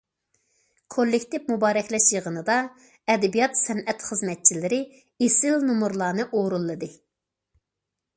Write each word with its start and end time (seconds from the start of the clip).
كوللېكتىپ 0.93 1.43
مۇبارەكلەش 1.51 2.07
يىغىنىدا، 2.13 2.55
ئەدەبىيات- 3.13 3.59
سەنئەت 3.59 4.07
خىزمەتچىلىرى 4.07 4.81
ئېسىل 5.27 5.67
نومۇرلارنى 5.69 6.27
ئورۇنلىدى. 6.39 6.91